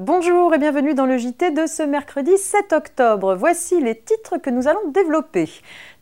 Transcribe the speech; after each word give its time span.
Bonjour 0.00 0.54
et 0.54 0.58
bienvenue 0.58 0.94
dans 0.94 1.06
le 1.06 1.18
JT 1.18 1.50
de 1.50 1.66
ce 1.66 1.82
mercredi 1.82 2.38
7 2.38 2.72
octobre. 2.72 3.34
Voici 3.34 3.80
les 3.80 3.96
titres 3.96 4.38
que 4.38 4.48
nous 4.48 4.68
allons 4.68 4.92
développer. 4.92 5.50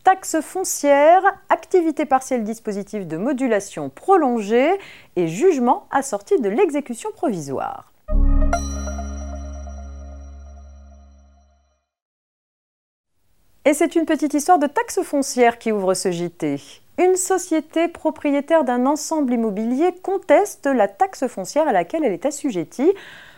Taxe 0.03 0.39
foncière, 0.39 1.23
activité 1.49 2.05
partielle 2.05 2.43
dispositif 2.43 3.07
de 3.07 3.17
modulation 3.17 3.89
prolongée 3.89 4.69
et 5.15 5.27
jugement 5.27 5.87
assorti 5.89 6.39
de 6.39 6.47
l'exécution 6.47 7.09
provisoire. 7.11 7.91
Et 13.65 13.73
c'est 13.73 13.95
une 13.95 14.05
petite 14.05 14.35
histoire 14.35 14.59
de 14.59 14.67
taxe 14.67 15.01
foncière 15.01 15.57
qui 15.57 15.71
ouvre 15.71 15.95
ce 15.95 16.11
JT. 16.11 16.57
Une 16.99 17.15
société 17.15 17.87
propriétaire 17.87 18.63
d'un 18.63 18.85
ensemble 18.85 19.33
immobilier 19.33 19.91
conteste 20.03 20.67
la 20.67 20.87
taxe 20.87 21.25
foncière 21.25 21.67
à 21.67 21.71
laquelle 21.71 22.03
elle 22.03 22.13
est 22.13 22.27
assujettie 22.27 22.93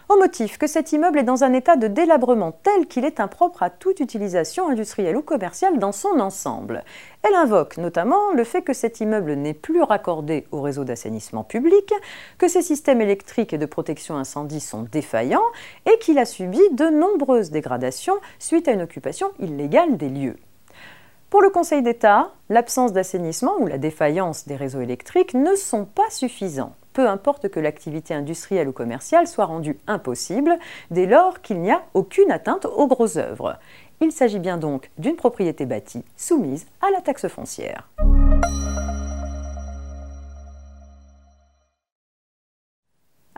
au 0.09 0.18
motif 0.18 0.58
que 0.58 0.66
cet 0.66 0.91
immeuble 0.91 1.20
est 1.20 1.23
dans 1.23 1.44
un 1.44 1.54
état 1.54 1.76
de 1.76 1.88
délabrement 1.88 2.52
tel 2.52 2.88
qu'il 2.88 3.05
est 3.05 3.20
impropre 3.20 3.62
à 3.62 3.70
toute 3.70 3.99
utilisation 3.99 4.68
industrielle 4.68 5.16
ou 5.16 5.22
commerciale 5.22 5.77
dans 5.77 5.91
son 5.91 6.20
ensemble. 6.20 6.84
Elle 7.22 7.35
invoque 7.35 7.77
notamment 7.77 8.32
le 8.34 8.44
fait 8.44 8.63
que 8.63 8.73
cet 8.73 9.02
immeuble 9.02 9.34
n'est 9.34 9.54
plus 9.54 9.84
raccordé 9.84 10.48
au 10.52 10.62
réseau 10.62 10.84
d'assainissement 10.84 11.44
public, 11.44 11.94
que 12.40 12.48
ses 12.48 12.63
systèmes 12.63 13.02
électriques 13.02 13.54
et 13.54 13.59
de 13.59 13.68
protection 13.68 14.18
incendie 14.18 14.62
sont 14.62 14.82
défaillants 14.82 15.40
et 15.85 15.99
qu'il 15.99 16.18
a 16.18 16.26
subi 16.26 16.62
de 16.71 16.85
nombreuses 16.85 17.52
dégradations 17.52 18.18
suite 18.40 18.68
à 18.68 18.71
une 18.71 18.82
occupation 18.82 19.30
illégale 19.40 19.96
des 19.96 20.10
lieux. 20.10 20.38
Pour 21.30 21.44
le 21.44 21.52
Conseil 21.52 21.84
d'État, 21.84 22.32
l'absence 22.49 22.94
d'assainissement 22.94 23.57
ou 23.60 23.68
la 23.68 23.77
défaillance 23.77 24.48
des 24.48 24.55
réseaux 24.55 24.82
électriques 24.82 25.35
ne 25.35 25.54
sont 25.54 25.85
pas 25.85 26.10
suffisants 26.10 26.74
peu 26.93 27.07
importe 27.07 27.49
que 27.49 27.59
l'activité 27.59 28.13
industrielle 28.13 28.68
ou 28.68 28.71
commerciale 28.71 29.27
soit 29.27 29.45
rendue 29.45 29.77
impossible 29.87 30.57
dès 30.91 31.05
lors 31.05 31.41
qu'il 31.41 31.59
n'y 31.59 31.71
a 31.71 31.84
aucune 31.93 32.31
atteinte 32.31 32.65
aux 32.65 32.87
grosses 32.87 33.18
œuvres. 33.18 33.57
Il 34.01 34.12
s'agit 34.12 34.40
bien 34.40 34.57
donc 34.57 34.90
d'une 34.98 35.15
propriété 35.15 35.65
bâtie 35.65 36.04
soumise 36.15 36.65
à 36.81 36.91
la 36.91 37.01
taxe 37.01 37.27
foncière. 37.27 37.90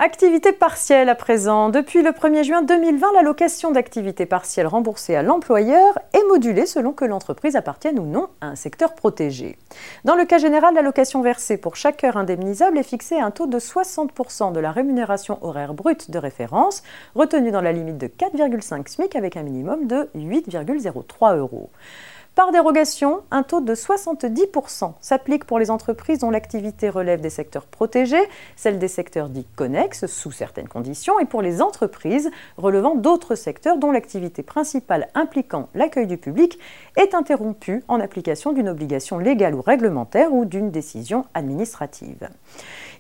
Activité 0.04 0.52
partielle 0.52 1.10
à 1.10 1.16
présent. 1.16 1.70
Depuis 1.70 2.02
le 2.02 2.10
1er 2.10 2.44
juin 2.44 2.64
2020, 2.64 3.14
l'allocation 3.14 3.70
d'activité 3.70 4.26
partielle 4.26 4.66
remboursée 4.66 5.16
à 5.16 5.22
l'employeur 5.22 6.00
est 6.14 6.28
modulée 6.28 6.66
selon 6.66 6.92
que 6.92 7.06
l'entreprise 7.06 7.56
appartienne 7.56 8.00
ou 8.00 8.08
non 8.08 8.28
à 8.42 8.48
un 8.48 8.56
secteur 8.56 8.96
protégé. 8.96 9.60
Dans 10.04 10.16
le 10.16 10.26
cas 10.26 10.40
général, 10.40 10.74
l'allocation 10.74 11.22
versée 11.22 11.58
pour 11.58 11.76
chaque 11.76 12.04
heure 12.04 12.18
indemnisable 12.18 12.80
est 12.80 12.84
fixée 12.84 13.20
à 13.20 13.26
un 13.28 13.30
taux 13.30 13.46
de 13.46 13.60
60% 13.60 14.52
de 14.54 14.60
la 14.60 14.72
rémunération 14.72 15.38
horaire 15.44 15.76
brute 15.76 16.10
de 16.10 16.18
référence, 16.18 16.82
retenue 17.14 17.52
dans 17.52 17.62
la 17.62 17.72
limite 17.72 18.00
de 18.00 18.08
4,5 18.08 18.88
SMIC 18.88 19.16
avec 19.16 19.38
un 19.38 19.44
minimum 19.44 19.86
de 19.86 20.10
8,03 20.16 21.38
euros. 21.38 21.70
Par 22.34 22.54
dérogation, 22.54 23.24
un 23.30 23.44
taux 23.44 23.60
de 23.60 23.76
70% 23.76 24.94
s'applique 25.02 25.44
pour 25.44 25.60
les 25.60 25.70
entreprises 25.70 26.20
dont 26.20 26.30
l'activité 26.30 26.88
relève 26.88 27.20
des 27.20 27.30
secteurs 27.30 27.66
protégés, 27.66 28.24
celle 28.56 28.80
des 28.80 28.88
secteurs 28.88 29.28
dits 29.28 29.46
connexes 29.58 30.06
sous 30.06 30.32
certaines 30.32 30.70
conditions, 30.70 31.20
et 31.20 31.26
pour 31.26 31.42
les 31.42 31.62
entreprises 31.62 32.32
relevant 32.56 32.96
d'autres 32.96 33.36
secteurs 33.36 33.78
dont 33.78 33.92
l'activité 33.92 34.44
principale 34.44 35.10
impliquant 35.14 35.68
l'accueil 35.76 36.08
du 36.08 36.16
public 36.16 36.58
est 36.96 37.16
interrompue 37.16 37.84
en 37.90 38.00
application 38.00 38.54
d'une 38.54 38.70
obligation 38.70 39.18
légale 39.18 39.54
ou 39.54 39.62
réglementaire 39.62 40.32
ou 40.32 40.46
d'une 40.46 40.72
décision 40.72 41.26
administrative. 41.34 42.30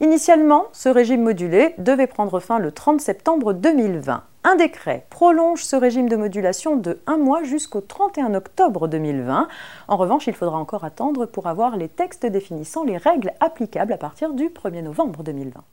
Initialement, 0.01 0.65
ce 0.73 0.89
régime 0.89 1.23
modulé 1.23 1.73
devait 1.77 2.07
prendre 2.07 2.41
fin 2.41 2.59
le 2.59 2.73
30 2.73 2.99
septembre 2.99 3.53
2020. 3.53 4.23
Un 4.43 4.55
décret 4.55 5.05
prolonge 5.11 5.63
ce 5.63 5.75
régime 5.75 6.09
de 6.09 6.15
modulation 6.15 6.75
de 6.75 6.99
un 7.05 7.17
mois 7.17 7.43
jusqu'au 7.43 7.79
31 7.79 8.33
octobre 8.33 8.87
2020. 8.87 9.47
En 9.87 9.97
revanche, 9.97 10.25
il 10.25 10.33
faudra 10.33 10.57
encore 10.57 10.83
attendre 10.83 11.27
pour 11.27 11.45
avoir 11.45 11.77
les 11.77 11.87
textes 11.87 12.25
définissant 12.25 12.83
les 12.83 12.97
règles 12.97 13.33
applicables 13.39 13.93
à 13.93 13.97
partir 13.97 14.33
du 14.33 14.49
1er 14.49 14.81
novembre 14.81 15.21
2020. 15.21 15.63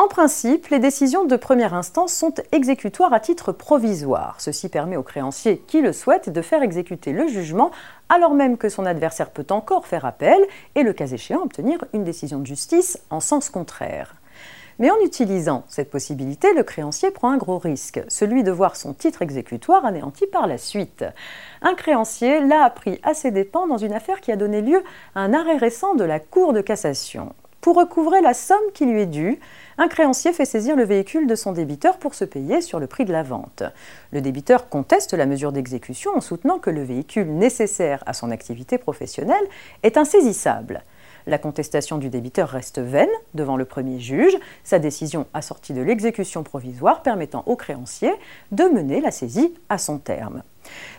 En 0.00 0.08
principe, 0.08 0.68
les 0.68 0.78
décisions 0.78 1.26
de 1.26 1.36
première 1.36 1.74
instance 1.74 2.14
sont 2.14 2.32
exécutoires 2.52 3.12
à 3.12 3.20
titre 3.20 3.52
provisoire. 3.52 4.36
Ceci 4.38 4.70
permet 4.70 4.96
au 4.96 5.02
créancier 5.02 5.58
qui 5.66 5.82
le 5.82 5.92
souhaite 5.92 6.30
de 6.30 6.40
faire 6.40 6.62
exécuter 6.62 7.12
le 7.12 7.28
jugement 7.28 7.70
alors 8.08 8.32
même 8.32 8.56
que 8.56 8.70
son 8.70 8.86
adversaire 8.86 9.28
peut 9.28 9.44
encore 9.50 9.86
faire 9.86 10.06
appel 10.06 10.38
et, 10.74 10.84
le 10.84 10.94
cas 10.94 11.08
échéant, 11.08 11.42
obtenir 11.42 11.84
une 11.92 12.02
décision 12.02 12.38
de 12.38 12.46
justice 12.46 12.98
en 13.10 13.20
sens 13.20 13.50
contraire. 13.50 14.14
Mais 14.78 14.90
en 14.90 14.96
utilisant 15.04 15.64
cette 15.68 15.90
possibilité, 15.90 16.54
le 16.54 16.62
créancier 16.62 17.10
prend 17.10 17.30
un 17.30 17.36
gros 17.36 17.58
risque, 17.58 18.00
celui 18.08 18.42
de 18.42 18.50
voir 18.50 18.76
son 18.76 18.94
titre 18.94 19.20
exécutoire 19.20 19.84
anéanti 19.84 20.26
par 20.26 20.46
la 20.46 20.56
suite. 20.56 21.04
Un 21.60 21.74
créancier 21.74 22.40
l'a 22.40 22.64
appris 22.64 22.98
à 23.02 23.12
ses 23.12 23.32
dépens 23.32 23.66
dans 23.66 23.76
une 23.76 23.92
affaire 23.92 24.22
qui 24.22 24.32
a 24.32 24.36
donné 24.36 24.62
lieu 24.62 24.82
à 25.14 25.20
un 25.20 25.34
arrêt 25.34 25.58
récent 25.58 25.94
de 25.94 26.04
la 26.04 26.20
Cour 26.20 26.54
de 26.54 26.62
cassation. 26.62 27.34
Pour 27.60 27.76
recouvrer 27.76 28.22
la 28.22 28.32
somme 28.32 28.56
qui 28.72 28.86
lui 28.86 29.02
est 29.02 29.06
due, 29.06 29.38
un 29.76 29.88
créancier 29.88 30.32
fait 30.32 30.46
saisir 30.46 30.76
le 30.76 30.84
véhicule 30.84 31.26
de 31.26 31.34
son 31.34 31.52
débiteur 31.52 31.98
pour 31.98 32.14
se 32.14 32.24
payer 32.24 32.62
sur 32.62 32.80
le 32.80 32.86
prix 32.86 33.04
de 33.04 33.12
la 33.12 33.22
vente. 33.22 33.62
Le 34.12 34.22
débiteur 34.22 34.70
conteste 34.70 35.12
la 35.12 35.26
mesure 35.26 35.52
d'exécution 35.52 36.12
en 36.16 36.22
soutenant 36.22 36.58
que 36.58 36.70
le 36.70 36.82
véhicule 36.82 37.30
nécessaire 37.34 38.02
à 38.06 38.14
son 38.14 38.30
activité 38.30 38.78
professionnelle 38.78 39.44
est 39.82 39.98
insaisissable. 39.98 40.82
La 41.26 41.36
contestation 41.36 41.98
du 41.98 42.08
débiteur 42.08 42.48
reste 42.48 42.78
vaine 42.78 43.10
devant 43.34 43.58
le 43.58 43.66
premier 43.66 44.00
juge, 44.00 44.38
sa 44.64 44.78
décision 44.78 45.26
assortie 45.34 45.74
de 45.74 45.82
l'exécution 45.82 46.42
provisoire 46.42 47.02
permettant 47.02 47.42
au 47.44 47.56
créancier 47.56 48.12
de 48.52 48.64
mener 48.64 49.02
la 49.02 49.10
saisie 49.10 49.52
à 49.68 49.76
son 49.76 49.98
terme. 49.98 50.42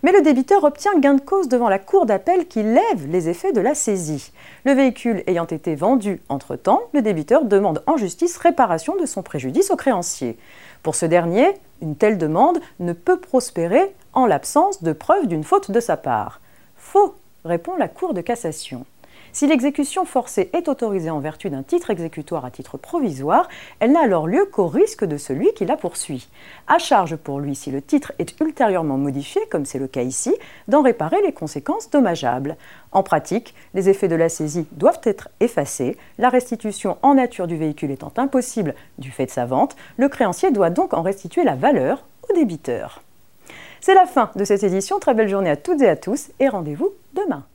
Mais 0.04 0.12
le 0.12 0.22
débiteur 0.22 0.64
obtient 0.64 0.98
gain 1.00 1.14
de 1.14 1.22
cause 1.22 1.48
devant 1.48 1.70
la 1.70 1.80
cour 1.80 2.06
d'appel 2.06 2.48
qui 2.48 2.64
lève 2.64 3.08
les 3.08 3.30
effets 3.30 3.52
de 3.52 3.62
la 3.62 3.76
saisie. 3.76 4.32
Le 4.66 4.74
véhicule 4.74 5.24
ayant 5.28 5.46
été 5.46 5.76
vendu 5.76 6.22
entre-temps, 6.30 6.82
le 6.94 7.02
débiteur 7.02 7.46
demande 7.46 7.84
en 7.88 7.98
justice 7.98 8.38
réparation 8.38 8.96
de 8.96 9.06
son 9.06 9.22
préjudice 9.22 9.72
au 9.72 9.76
créancier. 9.76 10.38
Pour 10.84 10.96
ce 10.96 11.06
dernier, 11.06 11.54
une 11.82 11.96
telle 11.96 12.18
demande 12.18 12.60
ne 12.80 12.94
peut 12.94 13.20
prospérer 13.20 13.94
en 14.14 14.26
l'absence 14.26 14.84
de 14.84 14.94
preuve 14.94 15.28
d'une 15.28 15.44
faute 15.44 15.72
de 15.72 15.80
sa 15.80 15.98
part. 15.98 16.42
Faux, 16.78 17.16
répond 17.46 17.76
la 17.78 17.88
Cour 17.88 18.14
de 18.14 18.22
cassation. 18.22 18.86
Si 19.34 19.48
l'exécution 19.48 20.04
forcée 20.04 20.50
est 20.52 20.68
autorisée 20.68 21.10
en 21.10 21.20
vertu 21.20 21.50
d'un 21.50 21.64
titre 21.64 21.90
exécutoire 21.90 22.44
à 22.44 22.52
titre 22.52 22.78
provisoire, 22.78 23.48
elle 23.80 23.94
n'a 23.94 24.02
alors 24.02 24.28
lieu 24.28 24.46
qu'au 24.52 24.68
risque 24.68 25.06
de 25.06 25.18
celui 25.18 25.54
qui 25.54 25.66
la 25.66 25.78
poursuit. 25.78 26.28
À 26.68 26.80
charge 26.80 27.16
pour 27.16 27.40
lui, 27.40 27.56
si 27.56 27.72
le 27.72 27.82
titre 27.82 28.12
est 28.20 28.40
ultérieurement 28.42 28.98
modifié, 28.98 29.42
comme 29.50 29.66
c'est 29.66 29.80
le 29.80 29.88
cas 29.88 30.02
ici, 30.02 30.36
d'en 30.68 30.82
réparer 30.82 31.22
les 31.22 31.32
conséquences 31.32 31.90
dommageables. 31.90 32.58
En 32.92 33.04
pratique, 33.04 33.56
les 33.74 33.88
effets 33.88 34.10
de 34.10 34.16
la 34.16 34.28
saisie 34.28 34.68
doivent 34.74 35.02
être 35.04 35.30
effacés, 35.40 35.98
la 36.18 36.30
restitution 36.30 36.98
en 37.02 37.14
nature 37.14 37.48
du 37.48 37.56
véhicule 37.56 37.92
étant 37.92 38.14
impossible 38.18 38.76
du 38.98 39.12
fait 39.12 39.28
de 39.28 39.32
sa 39.32 39.46
vente, 39.46 39.78
le 39.98 40.10
créancier 40.10 40.52
doit 40.52 40.70
donc 40.70 40.94
en 40.94 41.02
restituer 41.02 41.46
la 41.46 41.56
valeur 41.56 42.04
au 42.30 42.34
débiteur. 42.34 43.02
C'est 43.80 43.96
la 43.96 44.06
fin 44.06 44.30
de 44.36 44.44
cette 44.44 44.64
édition, 44.64 45.00
très 45.00 45.14
belle 45.14 45.30
journée 45.30 45.50
à 45.50 45.56
toutes 45.56 45.82
et 45.82 45.90
à 45.90 45.96
tous 45.96 46.32
et 46.40 46.50
rendez-vous 46.50 46.92
demain. 47.14 47.46